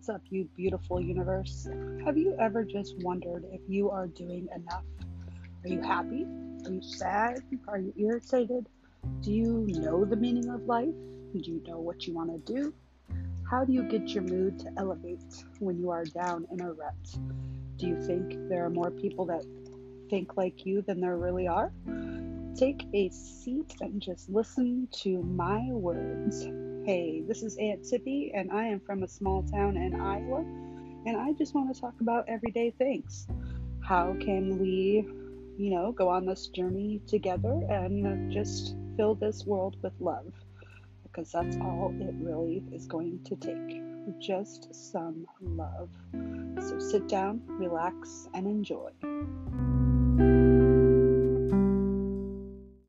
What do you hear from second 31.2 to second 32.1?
just want to talk